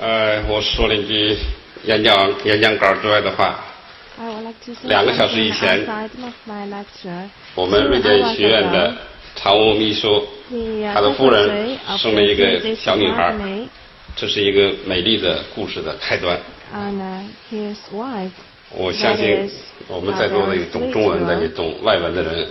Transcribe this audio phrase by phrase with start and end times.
[0.00, 1.36] 呃，我说了一句
[1.84, 3.60] 演讲演讲稿之外的话。
[4.84, 5.86] 两个小时以前，
[7.54, 8.94] 我们瑞典学院的
[9.36, 10.26] 常务秘书，
[10.94, 13.34] 他的夫人生了一个小女孩，
[14.16, 16.38] 这是一个美丽的故事的开端。
[18.72, 19.50] 我相信
[19.88, 22.46] 我们在座的有懂中文的、也懂外文的人，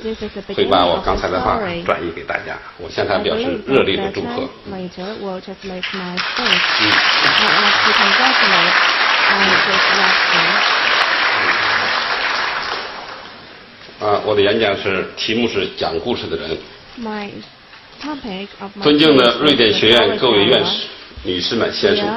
[0.54, 2.58] 会把我刚才的话转译给大家。
[2.78, 4.50] 我向他表示热烈的祝贺。
[4.66, 4.90] 嗯。
[14.02, 16.58] 啊，我的演讲是题目是讲故事的人。
[18.82, 20.88] 尊敬的瑞典学院各位院士。
[21.24, 22.08] 女士们、先生，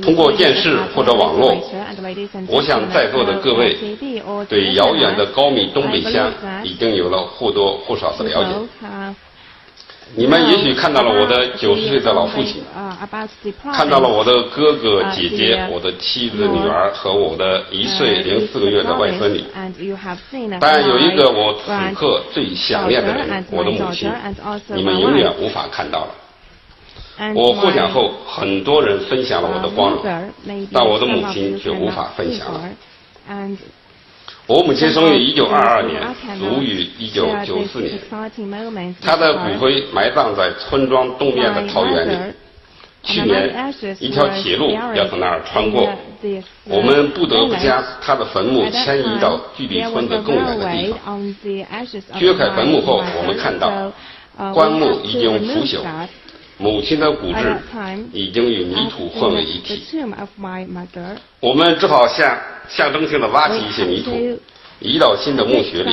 [0.00, 1.54] 通过电视或者网络，
[2.48, 3.76] 我想在座的各位
[4.48, 6.32] 对遥远的高密东北乡
[6.64, 8.50] 已经有了或多或少的了解。
[10.16, 12.62] 你们也许看到了我的九十岁的老父亲，
[13.72, 19.44] 看到了我的哥哥姐姐、我的妻子、女儿和我的一岁零四个月的外孙女。
[20.58, 24.10] 但有一个我此刻最想念的人，我的母亲，
[24.74, 26.10] 你们永远无法看到了。
[27.34, 30.02] 我获奖后，很多人分享了我的光荣，
[30.72, 32.60] 但我的母亲却无法分享了。
[34.46, 36.02] 我母亲生于一九二二年，
[36.38, 37.98] 卒于一九九四年。
[39.00, 42.16] 她的骨灰埋葬在村庄东面的桃园里。
[43.02, 45.88] 去年，一条铁路要从那儿穿过，
[46.64, 51.34] 我们不得不将她的坟墓迁移到距离村子更远的地方。
[52.18, 53.90] 掘开坟墓后，我们看到
[54.52, 55.80] 棺木已经腐朽。
[56.60, 57.56] 母亲的骨质
[58.12, 59.82] 已经与泥土混为一体，
[61.40, 64.10] 我们只好象象征性的挖起一些泥土，
[64.78, 65.90] 移到新的墓穴里。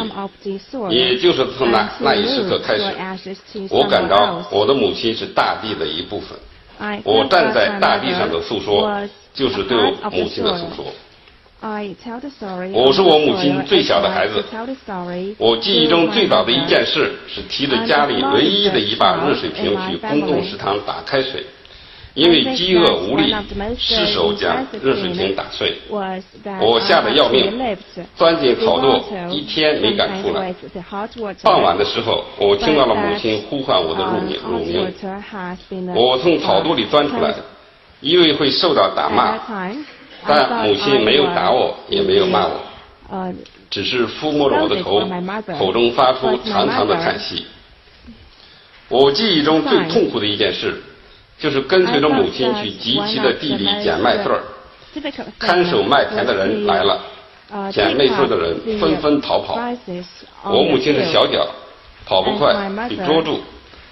[0.90, 3.36] 也就是从那那一时刻开始，
[3.70, 6.38] 我感到我的母亲是大地的一部分。
[7.06, 9.02] 我站在大地上的诉说，
[9.34, 10.86] 就是对我母亲的诉说。
[11.60, 14.44] 我是我母亲最小的孩子。
[15.40, 21.44] 我记忆中最早的一件事是提着家里唯一的一把热水瓶去公共食堂打开水，
[22.14, 23.34] 因为饥饿无力，
[23.76, 25.76] 失手将热水瓶打碎。
[26.62, 27.58] 我吓得要命，
[28.16, 29.02] 钻进草垛，
[29.32, 30.54] 一天没敢出来。
[31.42, 34.94] 傍晚的时候，我听到了母亲呼唤我的乳名乳名。
[35.96, 37.34] 我从草垛里钻出来，
[38.02, 39.40] 因为会受到打骂。
[40.28, 42.60] 但母亲没有打我，也没有骂我，
[43.70, 45.02] 只是抚摸着我的头，
[45.58, 47.46] 口中发出长长的叹息。
[48.90, 50.82] 我记忆中最痛苦的一件事，
[51.38, 54.42] 就是跟随着母亲去集齐的地里捡麦穗儿。
[55.38, 57.02] 看守麦田的人来了，
[57.72, 59.60] 捡麦穗的人纷纷逃跑。
[60.46, 61.48] 我母亲的小脚
[62.06, 62.54] 跑不快，
[62.90, 63.40] 被捉住。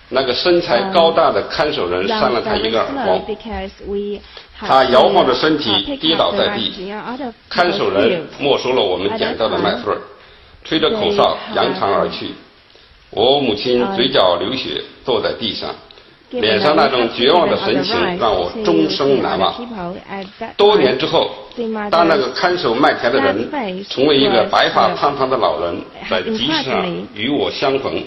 [0.10, 3.22] 那个身材高大的看守人扇了他一个耳光，
[4.60, 6.72] 他摇晃着身体跌倒在地。
[7.50, 9.98] 看守人没收了我们捡到的麦穗儿，
[10.64, 12.34] 吹着口哨扬长而去。
[13.10, 15.74] 我母亲嘴角流血，坐在地上。
[16.32, 19.54] 脸上那种绝望的神情让我终生难忘。
[20.58, 21.32] 多年之后，
[21.90, 23.50] 当那个看守麦田的人
[23.90, 28.04] 成为一个白发苍苍的老人，在集市上与我相逢，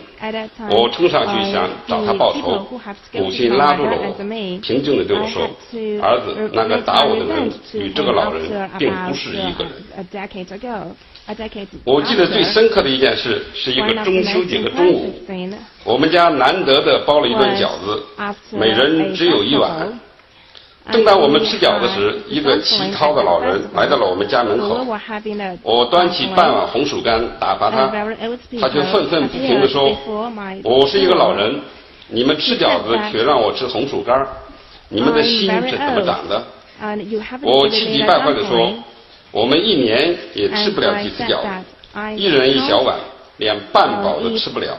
[0.70, 2.66] 我冲上去想找他报仇，
[3.12, 4.14] 母亲拉住了我，
[4.60, 5.48] 平静地对我说
[6.02, 8.42] ：“儿子，那个打我的人与这个老人
[8.78, 9.72] 并不是一个人。”
[11.84, 15.14] 我记得最深刻的一件事，是一个中秋节的中午，
[15.84, 18.02] 我们家难得的包了一顿饺子，
[18.52, 19.98] 每人只有一碗。
[20.90, 24.84] 正当我们吃饺子时，一个乞讨的老人来到了我们家门口。
[25.62, 27.90] 我端起半碗红薯干打发他，
[28.60, 29.96] 他却愤愤不平地说
[30.64, 31.60] ：“我是一个老人，
[32.08, 34.26] 你们吃饺子却让我吃红薯干，
[34.88, 36.42] 你们的心是怎么长的？”
[37.42, 38.72] 我气急败坏地说。
[39.30, 42.96] 我们一年也吃不了几次饺子，一人一小碗，
[43.36, 44.74] 连半饱都吃不了。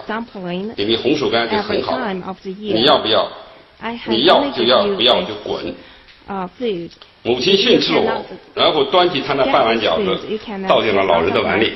[0.75, 1.99] 给你红薯干就很好，
[2.57, 3.27] 你要不要？
[4.07, 5.63] 你要就要，不要就滚。
[7.23, 10.17] 母亲训斥了我，然后端起她那半碗饺子，
[10.67, 11.73] 倒进了老人的碗里。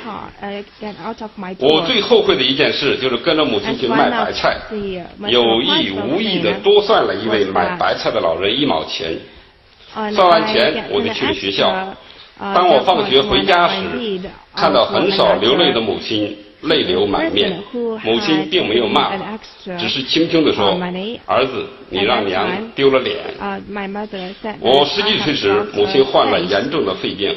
[1.59, 4.57] 我最后悔的一件事就是跟着母亲去卖白菜，
[5.27, 9.17] 有意无意的多算了一位买白菜的老人一毛钱。
[9.93, 11.95] 算完钱，我就去了学校。
[12.39, 13.75] 当我放学回家时，
[14.55, 17.61] 看到很少流泪的母亲，泪流满面。
[18.03, 19.39] 母亲并没有骂我，
[19.79, 20.77] 只是轻轻地说
[21.25, 23.17] ：“儿子，你让娘丢了脸。”
[24.59, 27.35] 我十几岁时，母亲患了严重的肺病，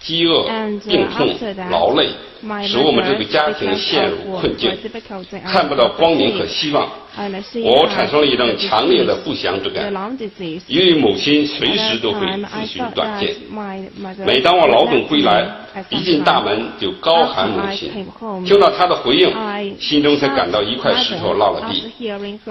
[0.00, 0.44] 饥饿、
[0.86, 1.34] 病痛、
[1.70, 2.08] 劳累，
[2.68, 4.70] 使我们这个家庭陷入困境，
[5.46, 6.88] 看不到光明和希望。
[7.62, 9.84] 我产生了一种强烈的不祥之感，
[10.66, 13.36] 因为母亲随时都会自寻短见。
[14.26, 15.46] 每当我劳动归来，
[15.90, 17.88] 一进大门就高喊母亲，
[18.44, 19.32] 听到她的回应，
[19.78, 21.84] 心中才感到一块石头落了地。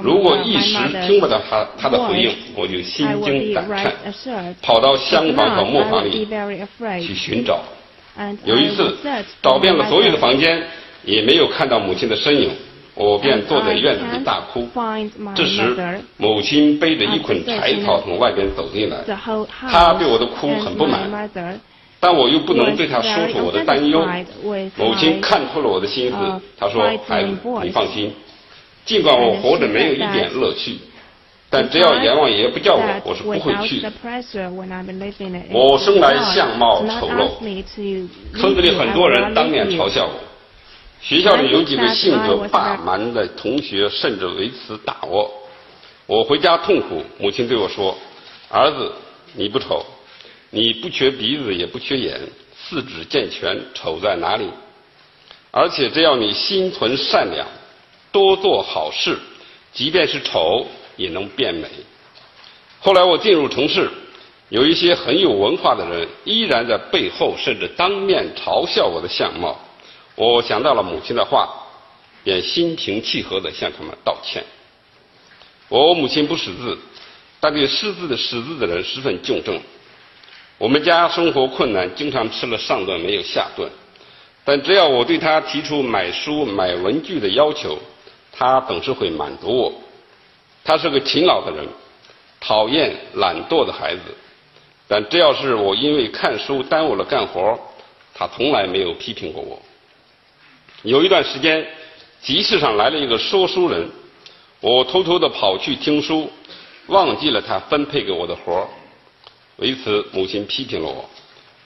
[0.02, 3.94] 如果一时听不到她她的回应，我就心惊胆颤，
[4.62, 6.26] 跑到厢房和磨坊里
[7.06, 7.60] 去寻找。
[8.46, 8.96] 有一次，
[9.42, 10.62] 找遍了所有的房间，
[11.04, 12.50] 也没有看到母亲的身影。
[12.96, 14.70] 我便坐在院子里大哭。
[15.34, 15.76] 这时，
[16.18, 18.98] 母亲背着一捆柴草从外边走进来，
[19.72, 21.30] 她对我的哭很不满，
[22.00, 24.08] 但我又不能对她说出我的担忧。
[24.78, 26.16] 母亲看透了我的心思，
[26.56, 28.14] 她说：“孩子，你放心，
[28.86, 30.78] 尽管我活着没有一点乐趣，
[31.56, 33.94] 但只要阎王爷不叫我，我是不会去的。
[35.52, 37.30] 我生来相貌丑陋，
[38.36, 40.20] 村子里很多人当面嘲笑我。”
[41.00, 45.32] 学校里有几个性格霸蛮的同学，甚至为此打我。
[46.08, 47.96] 我回家痛苦，母亲对我说
[48.50, 48.92] ：“儿子，
[49.34, 49.86] 你不丑，
[50.50, 52.20] 你不缺鼻子，也不缺眼，
[52.58, 54.50] 四肢健全，丑在哪里？
[55.52, 57.46] 而且只要你心存善良，
[58.12, 59.20] 多做好事，
[59.72, 60.66] 即便是丑
[60.96, 61.68] 也能变美。”
[62.80, 63.90] 后来我进入城市，
[64.50, 69.58] 有一些很有文化的人，依然在背后甚至当面嘲笑我的相貌。
[70.16, 71.50] 我想到了母亲的话，
[72.24, 74.44] 便心平气和地向他们道歉。
[75.70, 76.78] 我母亲不识字，
[77.40, 79.60] 但对识字的识字的人十分敬重。
[80.60, 83.68] 我们家生活困难，经常吃了上顿没有下顿，
[84.46, 87.80] 但只要我对他提出买书、买文具的要求，
[88.32, 89.74] 他总是会满足我。
[90.64, 91.68] 他是个勤劳的人，
[92.40, 94.02] 讨厌懒惰的孩子，
[94.88, 97.60] 但只要是我因为看书耽误了干活，
[98.14, 99.62] 他从来没有批评过我。
[100.84, 101.66] 有一段时间，
[102.22, 103.90] 集市上来了一个说书人，
[104.60, 106.30] 我偷偷的跑去听书，
[106.88, 108.68] 忘记了他分配给我的活儿。
[109.58, 111.10] 为此，母亲批评了我。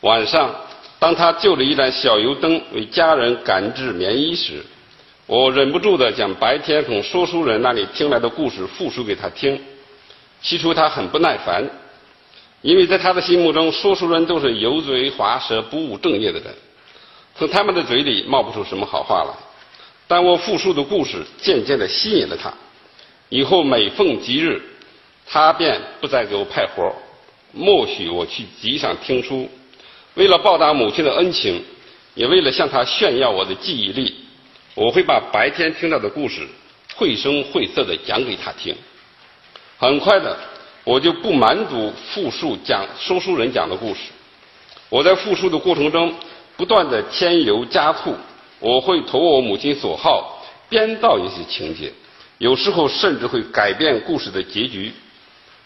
[0.01, 0.53] 晚上，
[0.99, 4.63] 当他就着一盏小油灯为家人赶制棉衣时，
[5.27, 9.61] 我忍不住的将白天从说书人那里听来的故事复述给他听。
[10.41, 11.69] 起初他很不耐烦，
[12.61, 16.55] 因为在他的心目中，说书人都是油嘴滑舌、不务正业的人。
[17.35, 19.33] 从他们的嘴里冒不出什么好话来，
[20.07, 22.53] 但我复述的故事渐渐地吸引了他。
[23.29, 24.61] 以后每逢吉日，
[25.25, 26.89] 他便不再给我派活
[27.51, 29.49] 默许我去集上听书。
[30.13, 31.61] 为了报答母亲的恩情，
[32.15, 34.15] 也为了向他炫耀我的记忆力，
[34.77, 36.47] 我会把白天听到的故事
[36.95, 38.75] 绘声绘色地讲给他听。
[39.75, 40.37] 很快的，
[40.83, 44.01] 我就不满足复述讲说书人讲的故事。
[44.87, 46.13] 我在复述的过程中。
[46.55, 48.15] 不断的添油加醋，
[48.59, 51.93] 我会投我母亲所好编造一些情节，
[52.39, 54.91] 有时候甚至会改变故事的结局。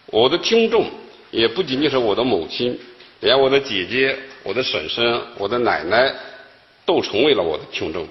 [0.07, 0.85] 我的听众
[1.29, 2.77] 也不仅仅是我的母亲，
[3.21, 6.13] 连我的姐姐、我的婶婶、我的奶奶
[6.85, 8.05] 都成为了我的听众。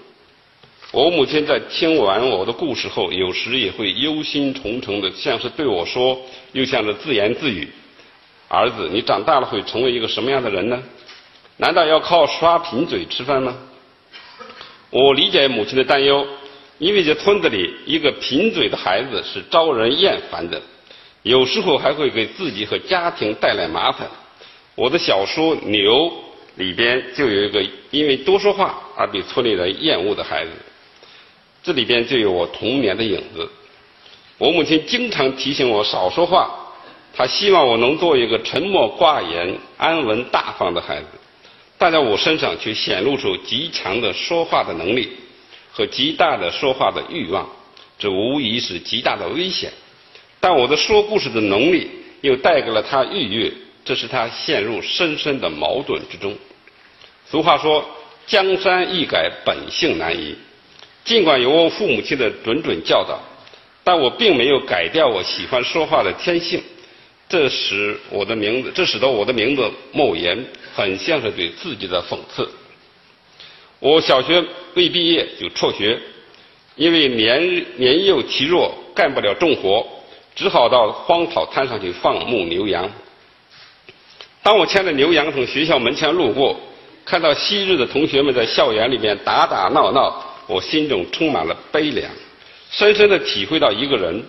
[0.92, 6.20] 我母亲在听完我的故事后，有时也会忧心忡忡的，像是对我说，
[6.50, 7.68] 又像是自言自语
[8.48, 10.82] ：“儿子，你长大了会成为一个什么样的人呢？”
[11.58, 13.56] 难道要靠刷贫嘴吃饭吗？
[14.90, 16.26] 我理解母亲的担忧，
[16.78, 20.60] 因为这村子里一个贫嘴的孩子是招人厌烦的，
[21.22, 24.08] 有时候还会给自己和家庭带来麻烦。
[24.74, 26.06] 我的小说《牛》
[26.56, 30.50] 里边就有一个因为多说话而被村里人厌恶的孩子，
[31.62, 33.48] 这里边就有我童年的影子。
[34.38, 36.50] 我母亲经常提醒我少说话，
[37.14, 41.06] 她希望我能做一个沉默寡言、安稳大方的孩子。
[41.76, 45.10] 但在我身上却显露出极强的说话的能力
[45.72, 47.48] 和极大的说话的欲望，
[47.98, 49.72] 这无疑是极大的危险。
[50.40, 51.90] 但我的说故事的能力
[52.22, 53.52] 又带给了他愉悦，
[53.84, 56.34] 这使他陷入深深的矛盾之中。
[57.26, 57.84] 俗话说
[58.26, 60.34] ：“江山易改，本性难移。”
[61.04, 63.18] 尽管有我父母亲的谆谆教导，
[63.82, 66.62] 但我并没有改掉我喜欢说话的天性。
[67.28, 72.48] 这使我的名字，这使得我的名字莫言很像是对自己的讽刺。
[73.78, 75.98] 我小学未毕业就辍学，
[76.74, 79.86] 因为年年幼体弱，干不了重活，
[80.34, 82.90] 只好到荒草滩上去放牧牛羊。
[84.42, 86.58] 当我牵着牛羊从学校门前路过，
[87.04, 92.10] 看到昔日的同学们在校园里面打打闹闹，我心中充满了悲凉，
[92.70, 94.22] 深深的体会到一个人，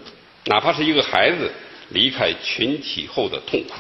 [0.46, 1.52] 哪怕是一个孩子。
[1.94, 3.74] 离开群体后的痛苦。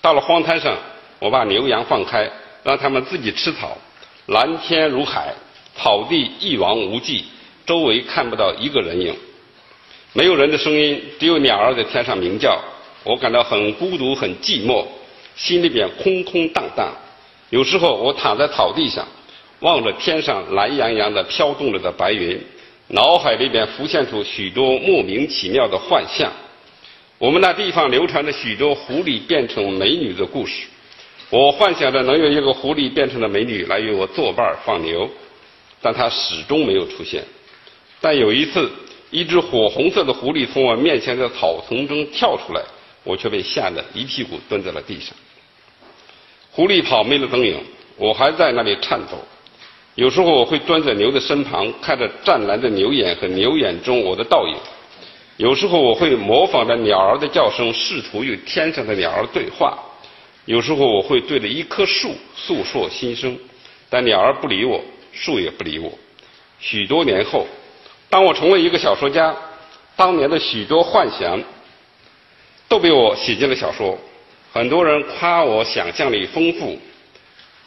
[0.00, 0.74] 到了荒滩上，
[1.18, 2.26] 我把牛羊放开，
[2.62, 3.76] 让他们自己吃草。
[4.28, 5.34] 蓝天如海，
[5.76, 7.26] 草地一望无际，
[7.66, 9.14] 周围看不到一个人影，
[10.14, 12.58] 没有人的声音，只有鸟儿在天上鸣叫。
[13.04, 14.86] 我感到很孤独，很寂寞，
[15.36, 16.90] 心里边空空荡荡。
[17.50, 19.06] 有时候我躺在草地上，
[19.62, 22.38] 望着天上蓝洋洋的飘动着的白云，
[22.88, 26.30] 脑海里边浮现出许多莫名其妙的幻象。
[27.16, 30.66] 我们那地方流传着许多狐狸变成美女的故事。
[31.30, 35.08] 我幻想着能有一个狐狸变成的美女来与我作伴放牛，
[35.80, 37.22] 但她始终没有出现。
[38.00, 38.68] 但有一次，
[39.12, 42.60] 一只火红色的狐狸从我面前的草丛中跳出来，
[43.04, 45.14] 我却被吓得一屁股蹲在了地上。
[46.50, 47.56] 狐狸跑没了踪影，
[47.96, 49.16] 我还在那里颤抖。
[49.94, 54.56] 有时候我会蹲在牛的身旁，看着湛蓝的牛眼和牛眼中我的倒影；
[55.36, 59.78] 有时候我会模仿着鸟儿的叫声，试图与天上的鸟儿对话。
[60.46, 63.38] 有时候我会对着一棵树诉说心声，
[63.90, 64.82] 但鸟儿不理我，
[65.12, 65.92] 树也不理我。
[66.58, 67.46] 许多年后，
[68.08, 69.36] 当我成为一个小说家，
[69.94, 71.38] 当年的许多幻想
[72.66, 73.98] 都被我写进了小说。
[74.52, 76.78] 很多人夸我想象力丰富，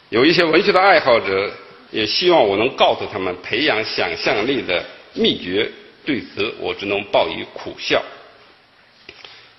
[0.08, 1.50] 有一些文学的爱好者
[1.96, 4.84] 也希望我能告诉他们培养想象力的
[5.14, 5.66] 秘诀。
[6.04, 8.02] 对此，我只能报以苦笑。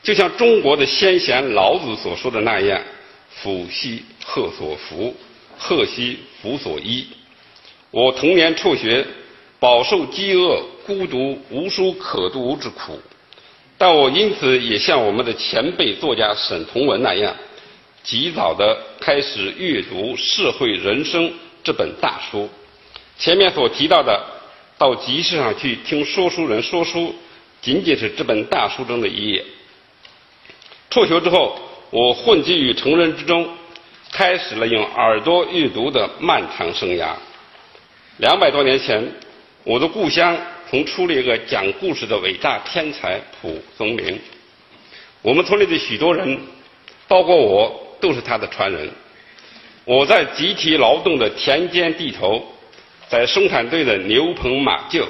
[0.04, 2.80] 就像中国的先贤老子所说的那样。
[3.40, 5.16] 福兮鹤所伏，
[5.58, 7.08] 鹤兮福所依。
[7.92, 9.06] 我童年辍学，
[9.60, 13.00] 饱受饥饿、孤独、无书可读之苦，
[13.78, 17.36] 但我因此也像我们的前辈作家沈从文那样，
[18.04, 21.30] 及早的开始阅读《社会人生》
[21.64, 22.50] 这本大书。
[23.18, 24.24] 前面所提到的，
[24.78, 27.16] 到集市上去听说书人说书，
[27.62, 29.46] 仅仅是这本大书中的一页。
[30.90, 31.60] 辍学之后。
[31.90, 33.48] 我混迹于成人之中，
[34.12, 37.14] 开始了用耳朵阅读的漫长生涯。
[38.18, 39.10] 两百多年前，
[39.64, 40.38] 我的故乡
[40.70, 44.20] 曾出了一个讲故事的伟大天才蒲松龄。
[45.22, 46.38] 我们村里的许多人，
[47.08, 48.92] 包括我，都是他的传人。
[49.88, 52.46] 我在集体劳动的田间地头，
[53.08, 55.06] 在生产队的牛棚马厩，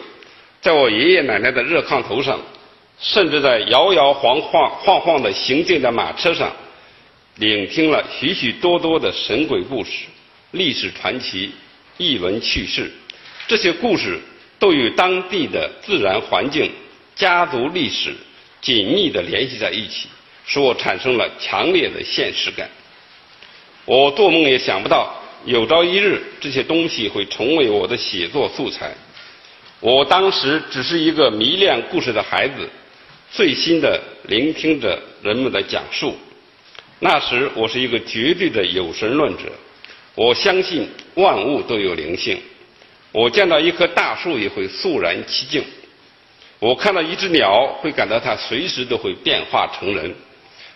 [0.61, 2.39] 在我爷爷奶奶的热炕头上，
[2.99, 6.55] 甚至在摇摇晃晃晃晃的行进的马车上。
[7.37, 10.05] 聆听了许许多多的神鬼故事、
[10.51, 11.49] 历史传奇、
[11.97, 12.91] 异闻趣事，
[13.47, 14.19] 这些故事
[14.59, 16.71] 都与当地的自然环境、
[17.15, 18.13] 家族历史
[18.61, 20.07] 紧密地联系在一起，
[20.45, 22.69] 使我产生了强烈的现实感。
[23.87, 25.15] 我做梦也想不到，
[25.45, 28.93] 有朝一日这些东西会成为我的写作素材。
[29.79, 32.69] 我当时只是一个迷恋故事的孩子，
[33.31, 36.13] 最新的聆听着人们的讲述。
[36.99, 39.43] 那时我是一个绝对的有神论者，
[40.15, 42.37] 我相信万物都有灵性。
[43.13, 45.63] 我见到一棵大树也会肃然起敬，
[46.59, 50.13] 我看到一只鸟会感到它随时都会变化成人。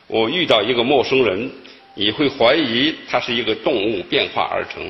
[0.08, 1.52] 我遇到一个陌生人
[1.96, 4.90] 你会怀疑它是一个动物变化而成。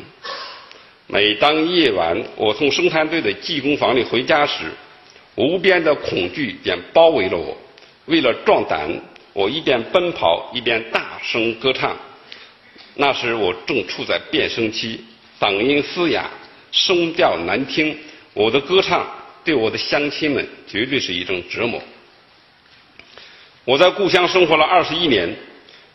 [1.08, 4.72] 每当夜晚我从生产队的技工房里回家时，
[5.36, 7.58] 无边的恐惧便包围了我。
[8.06, 8.90] 为了壮胆。
[9.34, 11.96] 我一边奔跑一边大声歌唱，
[12.96, 15.00] 那时我正处在变声期，
[15.40, 16.30] 嗓音嘶哑，
[16.74, 17.98] 声调难听。
[18.34, 19.10] 我的歌唱
[19.46, 21.82] 对我的乡亲们绝对是一种折磨。
[23.64, 25.34] 我在故乡生活了二十一年，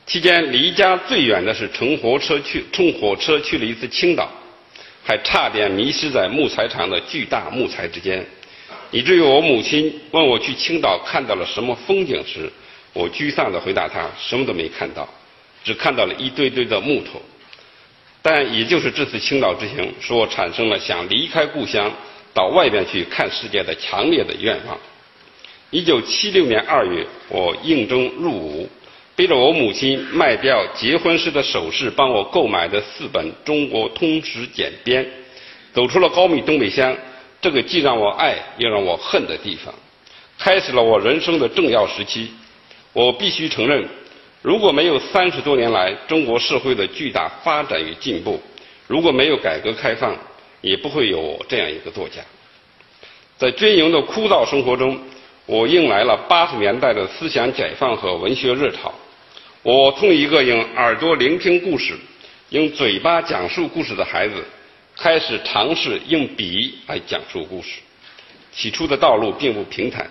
[0.07, 4.31] 期间离家最远的是乘火车去乘火车去了一次青岛，
[5.03, 8.25] 还差点迷失在木材厂的巨大木材之间，
[8.93, 12.51] 以至于我母亲问我去青岛看到了什么风景时。
[12.93, 15.07] 我沮丧地回答他：“什么都没看到，
[15.63, 17.21] 只看到了一堆堆的木头。”
[18.23, 21.93] 但也就是这次青岛之行，使我产生了想离开故乡，
[22.33, 24.79] 到外边去看世界的强烈的愿望。
[25.71, 28.71] 一九七六年二月，我应征入伍，
[29.17, 35.03] 背着我母亲卖掉结婚时的首饰，帮我购买的四本《中国通史简编》，
[35.73, 36.95] 走出了高密东北乡
[37.41, 39.75] 这个既让我爱又让我恨的地方，
[40.39, 42.31] 开始了我人生的重要时期。
[42.93, 43.89] 我必须承认，
[44.43, 48.39] 如果没有三十多年来中国社会的巨大发展与进步，
[48.87, 50.15] 如果没有改革开放，
[50.61, 52.21] 也不会有这样一个作家。
[53.39, 54.99] 在军营的枯燥生活中，
[55.47, 58.93] 我迎来了八十年代的思想解放和文学热潮。
[59.67, 61.93] 我从一个用耳朵聆听故事、
[62.51, 64.35] 用嘴巴讲述故事的孩子，
[64.97, 67.81] 开始尝试用笔来讲述故事。
[68.53, 70.09] 起初的道路并不平坦。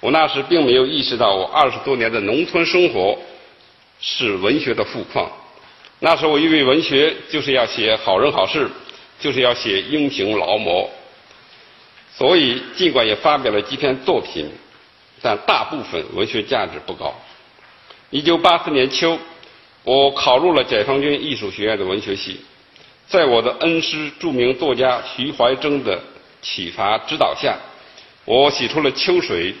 [0.00, 3.16] 我那时并没有意识到，我二十多年的农村生活
[4.00, 5.30] 是文学的富矿。
[6.00, 8.68] 那时候我以为文学就是要写好人好事，
[9.20, 10.90] 就是要写英雄劳模。
[12.12, 14.50] 所以，尽管也发表了几篇作品，
[15.22, 17.14] 但大部分文学价值不高。
[18.10, 19.18] 一九八四年秋，
[19.84, 22.40] 我考入了解放军艺术学院的文学系，
[23.06, 26.00] 在我的恩师、著名作家徐怀铮的
[26.40, 27.54] 启发指导下，
[28.24, 29.52] 我写出了《秋水》《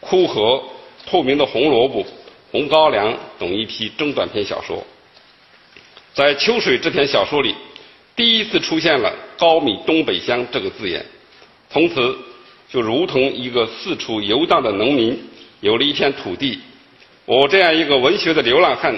[0.00, 0.40] 枯荷》
[1.06, 2.02] 《透明的红萝卜》
[2.50, 4.82] 《红高粱》等一批中短篇小说。
[6.14, 7.54] 在《秋水》这篇小说里，
[8.16, 11.04] 第一次出现了“高米东北乡”这个字眼。
[11.68, 12.16] 从此，
[12.70, 15.22] 就如同一个四处游荡的农民，
[15.60, 16.58] 有了一片土地；
[17.30, 18.92] 我这样一个文学的流浪汉，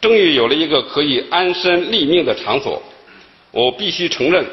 [0.00, 2.82] 终于有了一个可以安身立命的场所。
[3.52, 4.44] 我必须承认，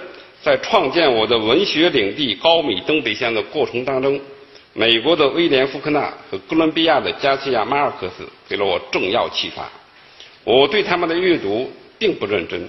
[0.43, 4.21] 在创建我的文学领地高米东北乡的过程当中，
[4.73, 9.67] 美国的威廉·福克纳和哥伦比亚的加西亚·马尔克斯给了我重要启发。
[10.43, 11.67] 我对他们的阅读
[11.97, 12.61] 并不认真，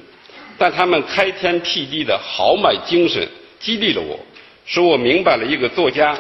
[0.56, 3.28] 但他们开天辟地的豪迈精神
[3.60, 4.18] 激励了我。
[4.64, 6.18] 使我明白了一个作家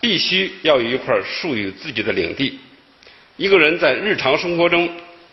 [0.00, 2.58] 必须要有一块属于自己的领地。
[3.36, 4.88] 一个人在日常生活中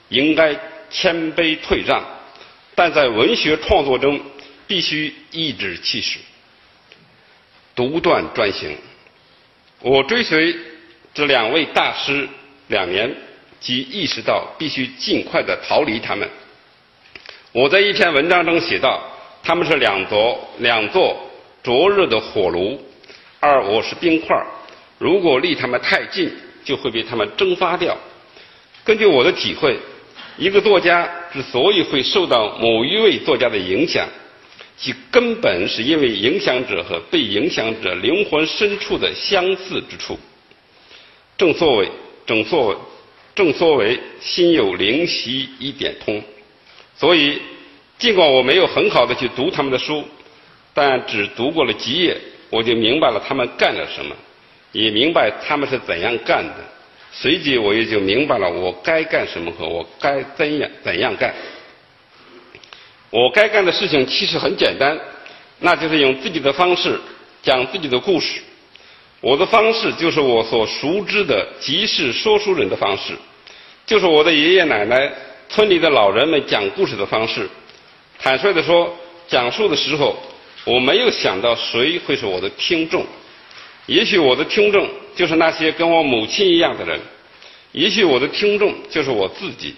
[0.10, 0.56] 应该
[0.90, 2.04] 谦卑退让，
[2.76, 4.20] 但在文学创作中
[4.68, 6.20] 必须颐指气使、
[7.76, 8.78] 独断专行。
[9.80, 10.56] 我追随
[11.14, 12.28] 这两位大师
[12.68, 13.16] 两年，
[13.60, 16.30] 即意识到必须尽快的逃离他们。
[17.52, 19.02] 我在一篇文章中写道
[19.44, 21.18] ：“他们是两座两座。”
[21.64, 22.78] 灼热的火炉，
[23.40, 24.36] 而我是冰块
[24.98, 26.30] 如果离他们太近，
[26.64, 27.98] 就会被他们蒸发掉。
[28.84, 29.78] 根据我的体会，
[30.38, 34.08] 一个作家之所以会受到某一位作家的影响，
[34.78, 40.18] 其根本是因为影响者和被影响者灵魂深处的相似之处。
[41.38, 41.90] 正所谓，
[42.26, 42.76] 正所谓，
[43.36, 46.22] 正所谓，心有灵犀一点通。
[46.96, 47.42] 所以，
[47.98, 50.04] 尽管我没有很好的去读他们的书。
[50.76, 52.18] 但只读过了几页，
[52.50, 54.16] 我就明白了他们干了什么，
[54.74, 56.56] 也明白他们是怎样干的。
[57.14, 61.34] 随即，我也就明白了我该干什么和我该怎样怎样干。
[63.10, 65.00] 我该干的事情其实很简单，
[65.60, 67.00] 那就是用自己的方式
[67.42, 68.42] 讲自己的故事。
[69.22, 73.14] 我的方式就是我所熟知的集市说书人的方式，
[73.86, 75.10] 就是我的爷爷奶奶、
[75.48, 77.48] 村里的老人们讲故事的方式。
[78.20, 78.94] 坦率地说，
[79.28, 80.16] 讲述的时候。
[80.66, 83.06] 我没有想到谁会是我的听众，
[83.86, 87.00] 也许我的听众就是那些跟我母亲一样的人，
[87.72, 89.76] 也许我的听众就是我自己。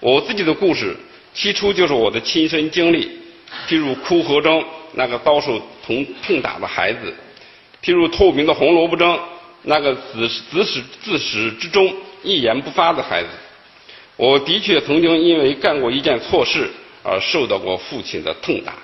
[0.00, 0.96] 我自己的故事
[1.32, 3.08] 起初就是我的亲身经历，
[3.68, 7.14] 譬如枯河中那个遭受痛痛打的孩子，
[7.82, 9.18] 譬如透明的红萝卜中
[9.62, 13.28] 那个自自始自始至终一言不发的孩子。
[14.16, 16.70] 我的确曾经因为干过一件错事
[17.02, 18.74] 而受到过父亲的痛打。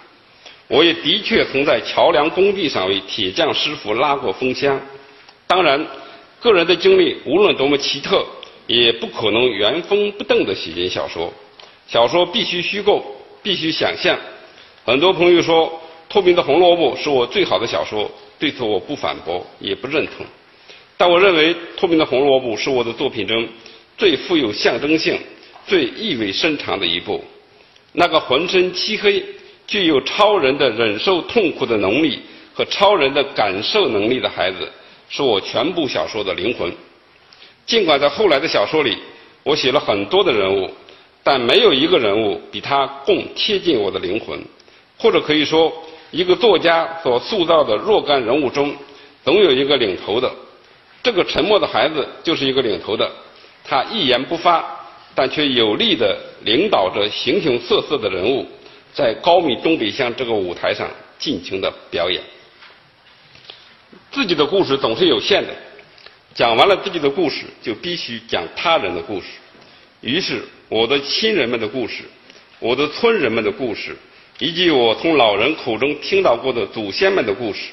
[0.70, 4.80] 我也的确曾在桥梁工地上为铁匠师傅拉过风箱。
[5.48, 5.84] 当然，
[6.38, 8.24] 个人的经历无论多么奇特，
[8.68, 11.32] 也不可能原封不动地写进小说。
[11.88, 13.04] 小说必须虚构，
[13.42, 14.16] 必须想象。
[14.84, 15.66] 很多朋友说
[16.08, 20.24] 《透明的红萝卜》是我最好的小说，对此我不反驳，也不认同。
[20.96, 23.44] 但我认为《透明的红萝卜》是我的作品中
[23.98, 25.18] 最富有象征性、
[25.66, 27.24] 最意味深长的一部。
[27.94, 29.20] 那个浑身漆黑。
[29.70, 32.18] 具有超人的忍受痛苦的能力
[32.52, 34.68] 和超人的感受能力的孩子，
[35.08, 36.68] 是我全部小说的灵魂。
[37.64, 38.98] 尽管在后来的小说里，
[39.44, 40.68] 我写了很多的人物，
[41.22, 44.36] 但没有一个人物比他更贴近我的灵魂。
[44.98, 45.72] 或者可以说，
[46.10, 48.74] 一个作家所塑造的若干人物中，
[49.24, 50.28] 总有一个领头的。
[51.00, 53.08] 这个沉默的孩子就是一个领头的，
[53.62, 54.64] 他一言不发，
[55.14, 58.44] 但却有力地领导着形形色色的人物。
[58.92, 62.20] 在高密东北乡这个舞台上尽情的表演，
[64.10, 65.54] 自己的故事总是有限的，
[66.34, 69.26] 讲完了自己的故事，就必须讲他人的故事。
[70.00, 72.02] 于是，我的亲人们的故事，
[72.58, 73.96] 我的村人们的故事，
[74.38, 77.70] 以及我从老人口中听到过的祖先们的故事，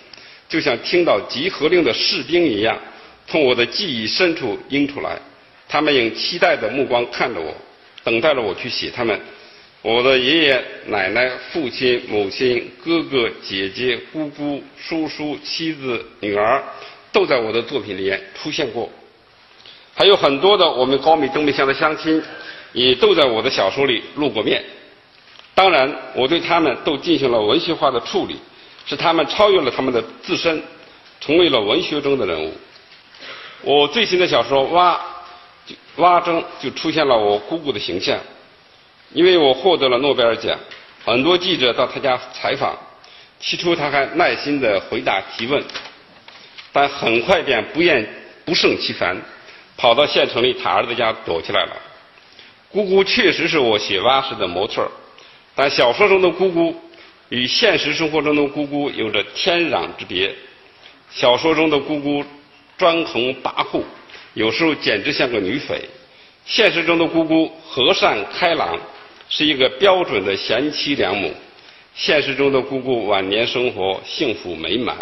[0.49, 2.77] 就像听到集合令的士兵一样，
[3.27, 5.17] 从我的记忆深处映出来。
[5.69, 7.53] 他们用期待的目光看着我，
[8.03, 9.19] 等待着我去写他们。
[9.83, 16.63] 我的爷爷奶奶、父亲、母亲、哥哥、姐姐、姑姑、叔叔、妻子、女儿，
[17.11, 18.89] 都在我的作品里面出现过。
[19.93, 22.21] 还有很多的我们高米东北乡的乡亲，
[22.73, 24.63] 也都在我的小说里露过面。
[25.53, 28.35] 当然，我对他们都进行了文学化的处理，
[28.85, 30.61] 使他们超越了他们的自身，
[31.21, 32.51] 成为了文学中的人物。
[33.61, 34.99] 我最新的小说《蛙》，
[35.95, 38.19] 蛙中就出现了我姑姑的形象。
[39.13, 40.57] 因为我获得了诺贝尔奖，
[41.05, 42.77] 很多记者到他家采访，
[43.39, 45.63] 起初他还耐心地回答提问，
[46.73, 48.07] 但很快便不厌
[48.45, 49.15] 不胜其烦，
[49.77, 51.75] 跑到县城里他儿子家躲起来了。
[52.69, 54.85] 姑姑确实是我写蛙式的模特，
[55.55, 56.75] 但小说中的姑姑
[57.29, 60.35] 与现实生活中的姑姑有着天壤之别。
[61.09, 62.23] 小说中的姑姑
[62.77, 63.81] 专横跋扈，
[64.33, 65.77] 有时候简直像个女匪；
[66.45, 68.77] 现实中的姑姑和善开朗，
[69.29, 71.33] 是一个标准的贤妻良母。
[71.95, 74.95] 现实中的姑姑晚年生活幸福美满，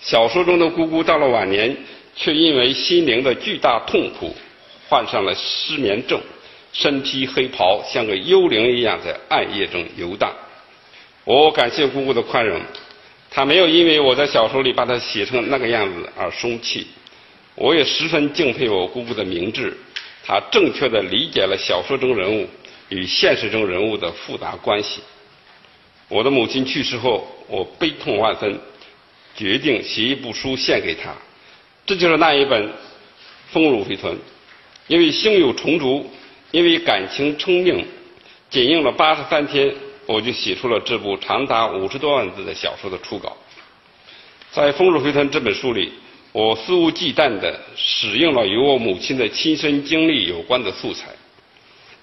[0.00, 1.76] 小说中的姑姑到了晚年，
[2.16, 4.34] 却因为心灵的巨大痛苦，
[4.88, 6.18] 患上了失眠症，
[6.72, 10.34] 身披黑袍，像个幽灵一样在暗夜中游荡。
[11.24, 12.58] 我感谢姑姑的宽容，
[13.30, 16.86] 她没有因为我在小说里把她写成那个样子而生气。
[17.54, 19.76] 我也十分敬佩我姑姑的明智，
[20.24, 22.48] 她正确的理解了小说中人物
[22.90, 25.00] 与现实中人物的复杂关系。
[26.08, 28.60] 我的母亲去世后，我悲痛万分，
[29.34, 31.14] 决定写一部书献给她。
[31.86, 32.68] 这就是那一本
[33.50, 34.14] 《丰乳肥臀》。
[34.88, 36.10] 因为心有重竹，
[36.50, 37.86] 因为感情称命，
[38.50, 39.72] 仅用了八十三天，
[40.06, 43.36] 我就写出了这部长达五十多万字的小说的初稿。
[44.50, 45.92] 在《丰乳肥臀》这本书里，
[46.32, 51.06] 我肆无忌惮地使用了与我母亲的亲身经历有关的素材，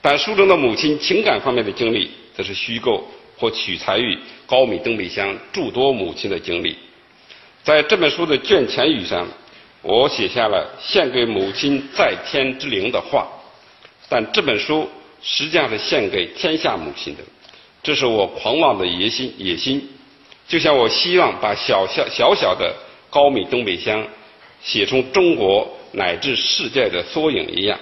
[0.09, 3.05] 但书中的母亲情感方面的经历则是虚构。
[3.39, 4.17] 或取材于
[4.47, 6.75] 高米东北乡诸多母亲的经历，
[7.63, 9.27] 在这本书的卷前语上，
[9.83, 13.27] 我写下了献给母亲在天之灵的话，
[14.09, 14.89] 但这本书
[15.21, 17.21] 实际上是献给天下母亲的，
[17.83, 19.87] 这是我狂妄的野心野心，
[20.47, 22.75] 就像我希望把小小小小的
[23.11, 24.03] 高米东北乡
[24.63, 27.79] 写成中国乃至世界的缩影一样。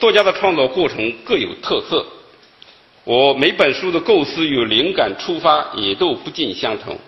[0.00, 2.04] 作家的创作过程各有特色。
[3.04, 6.98] 我每本书的构思与灵感出发也都不尽相同，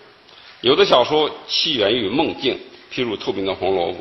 [0.60, 2.54] 有的小说起源于梦境，
[2.92, 3.98] 譬如《透明的红萝卜》；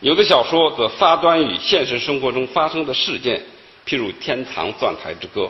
[0.00, 3.42] 有的小说则发端于现实生活中发生的事件，
[3.86, 5.42] 譬如《天堂钻台之歌》。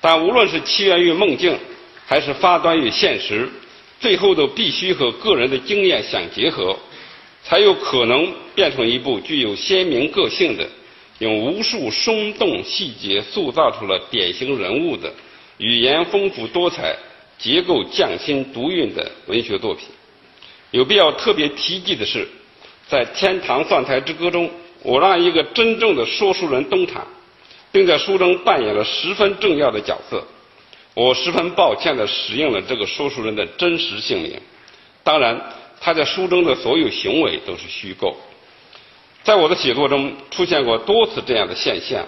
[0.00, 1.58] 但无论是起源于梦境，
[2.06, 3.48] 还是发端于现实，
[3.98, 6.76] 最后都必须和个人的经验相结合，
[7.42, 10.64] 才有可能变成一部具有鲜明个性的。
[11.18, 15.12] 用无数生动细节塑造出了典型人物的
[15.56, 16.96] 语言丰富多彩、
[17.38, 19.88] 结构匠心独运的文学作品。
[20.70, 22.28] 有必要特别提及的是，
[22.88, 24.50] 在《天堂蒜台之歌》中，
[24.82, 27.06] 我让一个真正的说书人登场，
[27.72, 30.24] 并在书中扮演了十分重要的角色。
[30.94, 34.40] 我十分抱歉地使用了这个说书人的真实姓名，
[35.02, 35.40] 当然，
[35.80, 38.16] 他在书中的所有行为都是虚构。
[39.28, 42.02] 在我的写作中出现过多次这样的现象。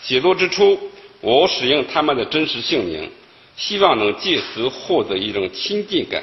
[0.00, 0.78] 写作之初，
[1.20, 3.10] 我使用他们的真实姓名，
[3.56, 6.22] 希望能借此获得一种亲近感。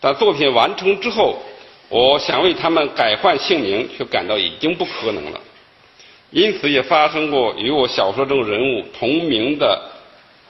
[0.00, 1.42] 但作品完成之后，
[1.88, 5.40] 我想为他们改换姓名，却感到已经不可能了。
[6.30, 9.90] 因此，也发生过与我小说中人物同名的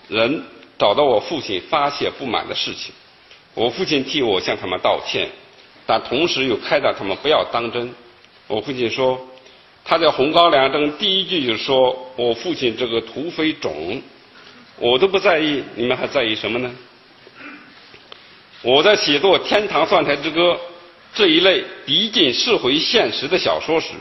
[0.08, 0.42] 人
[0.78, 2.92] 找到我父亲发泄不满的事情。
[3.54, 5.26] 我父亲替我向他们道歉，
[5.86, 7.90] 但同时又开导他们不要当真。
[8.46, 9.18] 我父亲说，
[9.84, 14.02] 他在《红高粱》中第一句就说：“我父亲这个土匪种，
[14.78, 16.70] 我都不在意，你们还在意什么呢？”
[18.62, 20.52] 我在写作《天堂蒜台之歌》
[21.14, 23.92] 这一类逼近社会现实的小说时，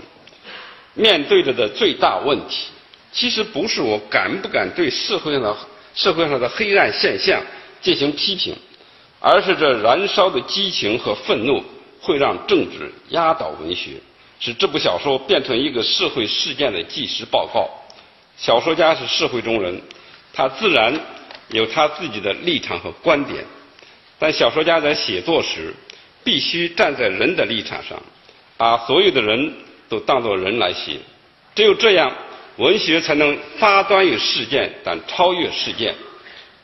[0.93, 2.67] 面对着的最大问题，
[3.11, 5.57] 其实不是我敢不敢对社会上的
[5.95, 7.41] 社会上的黑暗现象
[7.81, 8.55] 进行批评，
[9.19, 11.63] 而是这燃烧的激情和愤怒
[12.01, 13.91] 会让政治压倒文学。
[14.43, 17.69] 使这部小说变成一个社会事件的纪实报告。
[18.35, 19.81] 小说家是社会中人，
[20.33, 20.93] 他自然
[21.47, 23.45] 有他自己的立场和观点。
[24.19, 25.73] 但小说家在写作时，
[26.25, 27.97] 必须站在人的立场上，
[28.57, 29.53] 把所有的人
[29.87, 30.97] 都当作人来写。
[31.55, 32.11] 只有这样，
[32.57, 35.93] 文学才能发端于事件，但超越事件；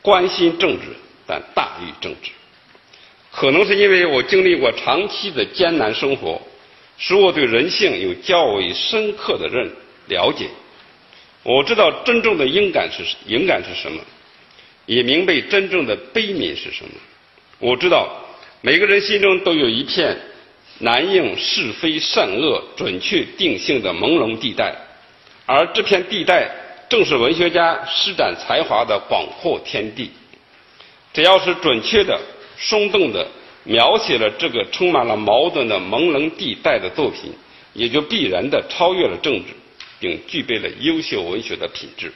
[0.02, 0.88] 关心政治，
[1.26, 2.30] 但大于政治。
[3.32, 6.38] 可能是因为我经历过长期的艰难生活。
[7.00, 9.68] 使我对人性有较为深刻的认
[10.08, 10.48] 了解，
[11.42, 14.02] 我知道真正的应感是应感是什么，
[14.84, 16.90] 也明白真正的悲悯是什么。
[17.58, 18.06] 我知道
[18.60, 20.14] 每个人心中都有一片
[20.80, 24.76] 难应是非善恶准确定性的朦胧地带，
[25.46, 26.50] 而这片地带
[26.90, 30.10] 正是文学家施展才华的广阔天地。
[31.14, 32.20] 只要是准确的、
[32.58, 33.26] 生动的。
[33.64, 37.32] 描写了这个充满了矛盾的朦胧地带的作品，
[37.74, 39.52] 也就必然的超越了政治，
[39.98, 42.12] 并具备了优秀文学的品质。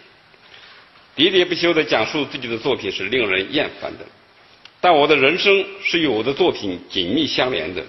[1.16, 4.04] 喋喋不休的讲述自己的作品是令人厌烦的，
[4.80, 7.84] 但我的人生是与我的作品紧密相连的。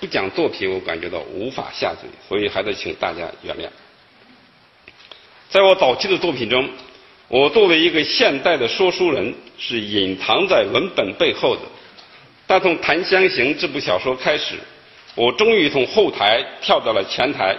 [0.00, 3.68] 不讲作品，我感觉到无法下嘴，所以还得请大家原谅。
[5.50, 6.68] 在我早期的作品中，
[7.28, 11.62] 我作为一个现代的说书人，是隐藏在文本背后的。
[12.46, 14.56] 但从《檀香刑》这部小说开始，
[15.14, 17.56] 我终于从后台跳到了前台。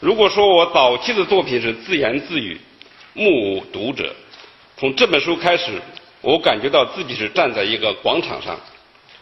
[0.00, 2.60] 如果说我早期的作品是自言自语，
[3.14, 4.14] 目无读者，
[4.76, 5.80] 从这本书开始，
[6.20, 8.58] 我感觉到自己是站在一个广场上，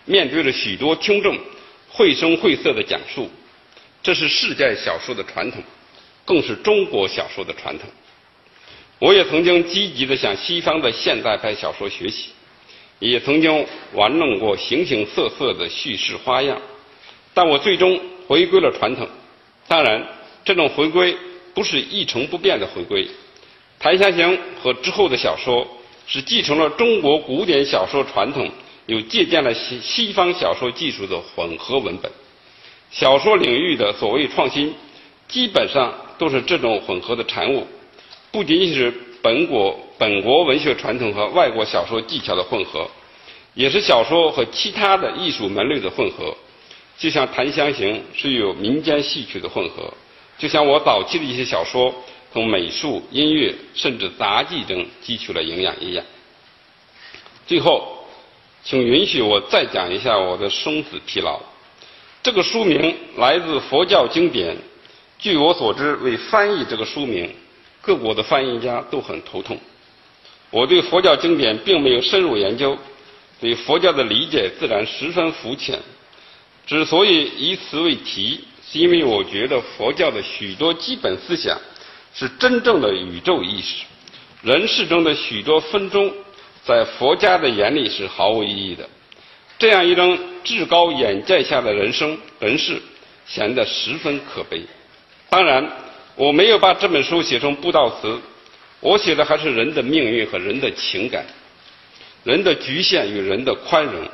[0.05, 1.39] 面对着许多听众。
[1.93, 3.29] 绘声绘色的讲述，
[4.01, 5.61] 这是世界小说的传统，
[6.25, 7.91] 更是中国小说的传统。
[9.01, 12.31] 我也曾经积极的向西方的现代派小说学习，
[13.01, 16.57] 也曾经玩弄过形形色色的叙事花样，
[17.35, 19.09] 但我最终回归了传统。
[19.67, 20.07] 当然，
[20.45, 21.17] 这种回归
[21.53, 23.05] 不是一成不变的回归。
[23.81, 25.67] 《檀香刑》和之后的小说
[26.07, 28.49] 是继承了中国古典小说传统。
[28.87, 32.11] 又借鉴了西西方小说技术的混合文本，
[32.91, 34.75] 小说领域的所谓创新，
[35.29, 37.65] 基本上都是这种混合的产物，
[38.33, 42.89] 不仅仅是本国本国文学传统和外国小说技巧的混合，
[43.55, 46.37] 也是小说和其他的艺术门类的混合。
[46.99, 49.93] 就像《檀香刑》是有民间戏曲的混合，
[50.39, 51.95] 就像我早期的一些小说
[52.33, 56.05] 从美术、音乐甚至杂技中汲取了营养一样。
[57.47, 57.97] 最后。
[58.63, 61.41] 请允许我再讲一下我的生死疲劳。
[62.23, 64.55] 这个书名来自佛教经典。
[65.19, 67.35] 据我所知，为翻译这个书名，
[67.81, 69.59] 各国的翻译家都很头痛。
[70.51, 72.77] 我对佛教经典并没有深入研究，
[73.41, 75.79] 对佛教的理解自然十分肤浅。
[76.67, 81.59] 之所以以此为题，是因为我觉得佛教的许多基本思想
[82.15, 83.85] 是真正的宇宙意识，
[84.43, 86.13] 人世中的许多分钟。
[86.63, 88.87] 在佛家的眼里是毫无意义的，
[89.59, 92.81] 这样一种至高眼界下的人生人世，
[93.27, 94.63] 显得十分可悲。
[95.31, 95.67] 当然，
[96.21, 98.21] 我没有把这本书写成布道词，
[98.81, 101.25] 我写的还是人的命运和人的情感，
[102.25, 104.07] 人的局限与人的宽容，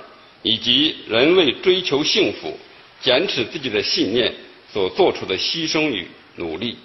[0.42, 2.56] 以及人为追求幸福、
[3.00, 4.32] 坚持自己的信念
[4.72, 6.76] 所做出的牺牲与努力。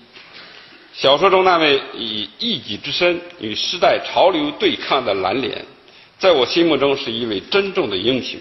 [0.92, 5.64] 小说中那位以一己之身与时代潮流对抗的蓝脸，
[6.18, 8.40] 在我心目中是一位真正的英雄。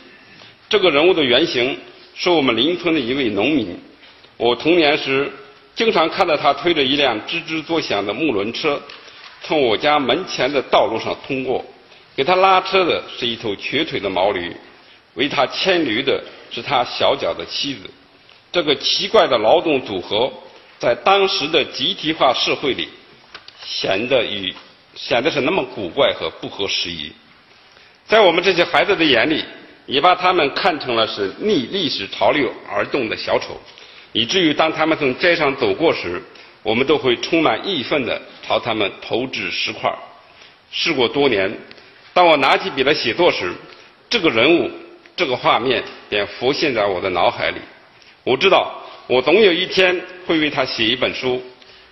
[0.71, 1.77] 这个人物的原型
[2.14, 3.79] 是我们邻村的一位农民。
[4.38, 5.31] 我童年时
[5.81, 8.79] 经常看到他推着一辆吱吱作响的木轮车，
[9.43, 11.64] 从我家门前的道路上通过。
[12.14, 14.55] 给他拉车的是一头瘸腿的毛驴，
[15.14, 17.88] 为他牵驴的是他小脚的妻子。
[18.53, 20.31] 这个奇怪的劳动组合。
[20.79, 22.88] 在当时的集体化社会里，
[23.64, 24.55] 显得与
[24.95, 27.11] 显得是那么古怪和不合时宜。
[28.07, 29.43] 在我们这些孩子的眼里，
[29.87, 33.59] 也把他们看成了是逆历史潮流而动的小丑，
[34.12, 36.23] 以至于当他们从街上走过时，
[36.62, 39.92] 我们都会充满义愤地朝他们投掷石块。
[40.70, 41.53] 事过多年，
[42.12, 43.53] 当我拿起笔来写作时，
[44.09, 44.70] 这个人物、
[45.16, 47.61] 这个画面便浮现在我的脑海里。
[48.25, 48.77] 我知道。
[49.07, 51.42] 我总有一天会为他写一本书，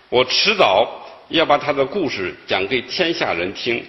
[0.08, 0.88] 我迟早
[1.30, 3.84] 要把他的故事讲给天下人听。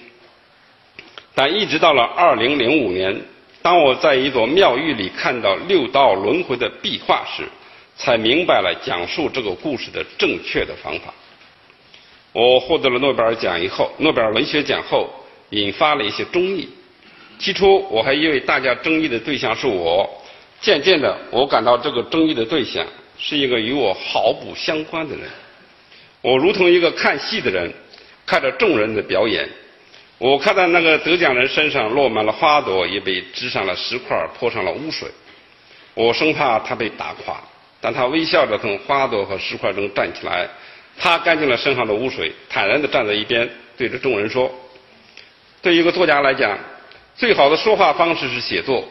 [1.35, 3.15] 但一直到了二零零五年，
[3.61, 7.43] 当我在一座庙宇里看到六道轮回的壁画时，
[7.99, 11.13] 才明白了讲述这个故事的正确的方法。
[12.31, 15.07] 我获得了诺贝尔奖以后，诺贝尔文学奖后，
[15.51, 16.67] 引发了一些争议。
[17.37, 20.09] 起初我还以为大家争议的对象是我，
[20.59, 22.83] 渐渐的，我感到这个争议的对象。
[23.21, 25.29] 是一个与我毫不相关的人，
[26.21, 27.69] 我如同一个看戏的人，
[28.25, 29.45] 看着众人的表演。
[30.17, 35.09] 我看到那个得奖人身上落满了花朵，也被支上了石块，泼上了污水。
[35.95, 37.43] 我生怕他被打垮，
[37.81, 40.47] 但他微笑着从花朵和石块中站起来，
[40.97, 44.51] 擦干净了身上的污水，坦然地站在一边，对着众人说
[45.61, 46.57] ：“对一个作家来讲，
[47.15, 48.87] 最好的说话方式是写作。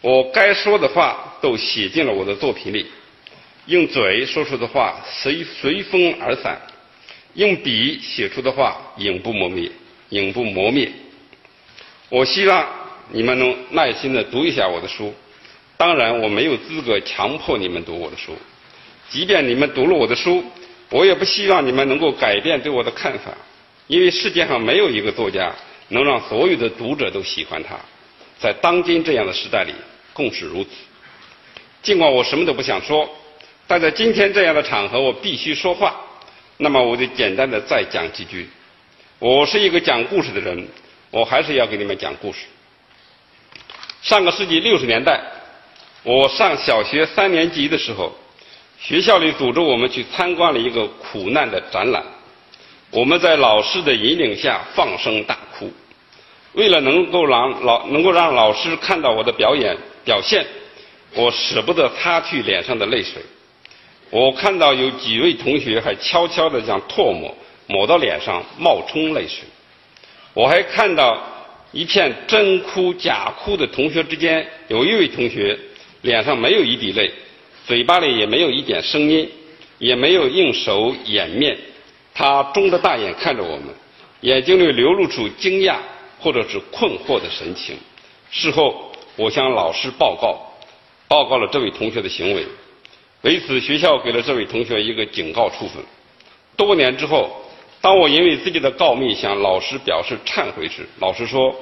[0.00, 2.86] 我该说的话都写进了我的作品里。”
[3.66, 6.58] 用嘴说出的话随随风而散，
[7.34, 9.70] 用笔写出的话永不磨灭，
[10.08, 10.90] 永不磨灭。
[12.08, 12.66] 我希望
[13.10, 15.12] 你们能耐心的读一下我的书。
[15.78, 18.36] 当然，我没有资格强迫你们读我的书。
[19.08, 20.44] 即便你们读了我的书，
[20.90, 23.30] 我也不希望你们能够改变对我的看法，
[23.86, 25.54] 因为世界上没有一个作家
[25.88, 27.76] 能让所有的读者都喜欢他。
[28.40, 29.72] 在当今这样的时代里，
[30.12, 30.70] 更是如此。
[31.80, 33.08] 尽管我什么都不想说。
[33.68, 35.94] 但在今天这样的场合，我必须说话。
[36.56, 38.48] 那么，我就简单的再讲几句。
[39.18, 40.66] 我是一个讲故事的人，
[41.10, 42.46] 我还是要给你们讲故事。
[44.00, 45.20] 上个世纪六十年代，
[46.04, 48.12] 我上小学三年级的时候，
[48.80, 52.02] 学校里组织我们去参观了一个苦难的展览。
[52.90, 55.70] 我们在老师的引领下放声大哭。
[56.52, 60.46] 为了能够让老能够让老师看到我的表演表现，
[61.14, 63.20] 我舍不得擦去脸上的泪水。
[64.10, 69.40] 我看到有几位同学还悄悄地将唾沫抹到脸上，冒充泪水。
[70.32, 71.18] 我还看到。
[71.70, 75.56] 一片真哭假哭的同学之间，有一位同学
[76.02, 77.10] 脸上没有一滴泪，
[77.66, 79.28] 嘴巴里也没有一点声音，
[79.78, 81.56] 也没有用手掩面，
[82.14, 83.66] 他睁着大眼看着我们，
[84.20, 85.76] 眼睛里流露出惊讶
[86.18, 87.76] 或者是困惑的神情。
[88.30, 90.38] 事后，我向老师报告，
[91.08, 92.44] 报告了这位同学的行为，
[93.22, 95.82] 为此学校给了这位同学一个警告处分。
[96.56, 97.44] 多年之后。
[97.80, 101.54] 当我因为自己的告密向老师表示忏悔时，老师说，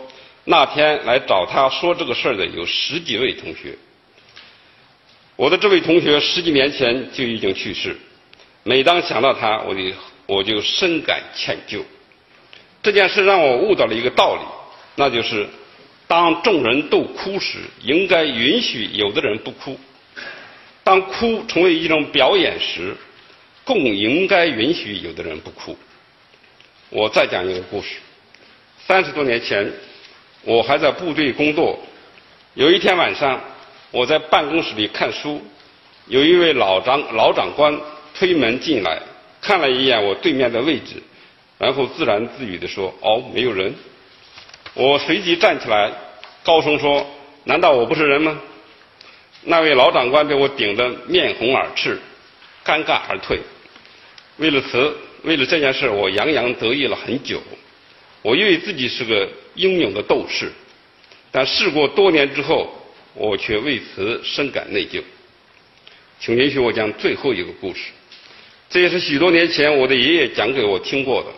[0.44, 3.76] 那天来找他说这个事儿的有十几位同学。
[5.36, 7.94] 我的这位同学十几年前就已经去世，
[8.62, 9.82] 每当想到他，我就
[10.26, 11.82] 我就深感歉疚。
[12.82, 14.40] 这件事让我悟到了一个道理，
[14.94, 15.46] 那就是，
[16.06, 19.74] 当众人都哭时，应该允许有的人不哭；
[20.82, 22.96] 当哭成为一种表演时，
[23.64, 25.76] 更应该允许有的人不哭。
[26.88, 27.96] 我再讲一个故事。
[28.86, 29.70] 三十多年前，
[30.44, 31.78] 我还在部队工作。
[32.54, 33.38] 有一天晚上，
[33.90, 35.40] 我在办公室里看书，
[36.06, 37.78] 有一位老长老长官
[38.14, 39.00] 推门进来，
[39.40, 41.02] 看了一眼我对面的位置，
[41.58, 43.74] 然后自言自语地说：“哦，没有人。”
[44.74, 45.90] 我随即站起来，
[46.42, 47.06] 高声说
[47.44, 48.38] ：“难道我不是人吗？”
[49.44, 51.98] 那位老长官被我顶得面红耳赤，
[52.64, 53.40] 尴尬而退。
[54.38, 54.96] 为了此。
[55.22, 57.42] 为了这件事，我洋洋得意了很久。
[58.22, 60.52] 我以为自己是个英勇的斗士，
[61.32, 62.72] 但事过多年之后，
[63.16, 65.02] 我却为此深感内疚。
[66.20, 67.90] 请允许我讲最后一个故事，
[68.70, 71.28] 这也是许多年前我的爷爷讲给我听过的。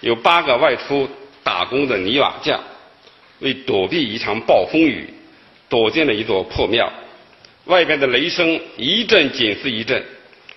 [0.00, 1.08] 有八个外出
[1.42, 2.60] 打工的泥瓦匠，
[3.40, 5.08] 为躲避一场暴风雨，
[5.68, 6.92] 躲进了一座破庙。
[7.66, 10.04] 外边的雷声一阵紧似一阵。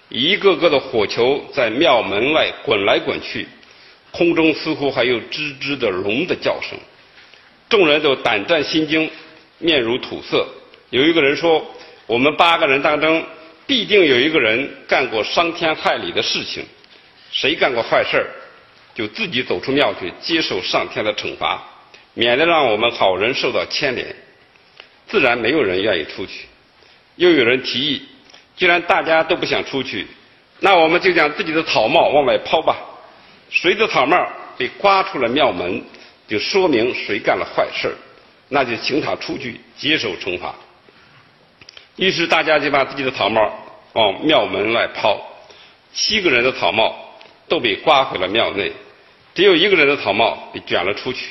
[0.09, 3.47] 一个个的火球在庙门外滚来滚去，
[4.09, 6.75] 空中似乎还有吱吱的龙的叫声。
[7.69, 9.07] 众人都胆战心惊，
[9.59, 10.47] 面如土色。
[10.89, 11.63] 有一个人说
[12.07, 13.23] ：“我们八个人当中，
[13.67, 16.65] 必定有一个人干过伤天害理的事情。
[17.31, 18.25] 谁干过坏事儿
[18.95, 21.63] 就自己走出庙去接受上天的惩罚，
[22.15, 24.15] 免得让我们好人受到牵连。”
[25.07, 26.45] 自然没有人愿意出去。
[27.15, 28.01] 又有人提议。
[28.55, 30.05] 既然大家都不想出去，
[30.59, 32.75] 那我们就将自己的草帽往外抛吧。
[33.49, 34.17] 谁的草帽
[34.57, 35.81] 被刮出了庙门，
[36.27, 37.95] 就说明谁干了坏事儿
[38.49, 40.53] 那就请他出去接受惩罚。
[41.95, 43.41] 于是大家就把自己的草帽
[43.93, 45.19] 往庙门外抛，
[45.93, 46.95] 七个人的草帽
[47.47, 48.71] 都被刮回了庙内，
[49.35, 51.27] 只有一个人的草帽被卷了出去。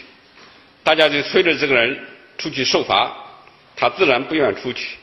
[0.84, 1.98] 大家就催着这个人
[2.38, 3.14] 出去受罚，
[3.76, 4.96] 他自然不愿出去。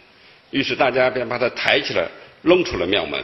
[0.51, 2.07] 于是大家便把他抬起来，
[2.41, 3.23] 扔出了庙门。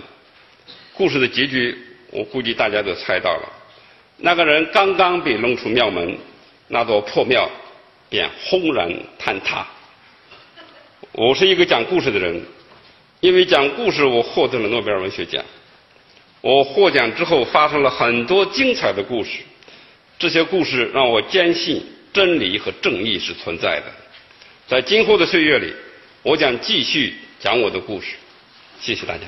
[0.94, 1.78] 故事的结局，
[2.12, 3.50] 我估计大家都猜到了。
[4.18, 6.18] 那个人刚刚被扔出庙门，
[6.68, 7.50] 那座破庙
[8.12, 9.66] 便轰然坍塌。
[11.14, 12.46] 我是一个讲故事的人，
[13.22, 15.44] 因为讲故事，我获得了诺贝尔文学奖。
[16.42, 19.40] 我获奖之后，发生了很多精彩的故事。
[20.20, 23.86] 这些故事让我坚信真理和正义是存在的。
[24.68, 25.74] 在今后的岁月里。
[26.24, 28.10] 我将继续讲我的故事，
[28.80, 29.22] 谢谢大家。